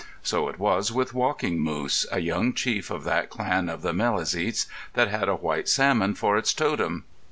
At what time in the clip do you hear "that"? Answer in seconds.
3.03-3.29, 4.95-5.09